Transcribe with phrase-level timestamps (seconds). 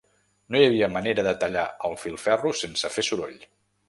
[0.53, 3.37] No hi havia manera de tallar el filferro sense fer soroll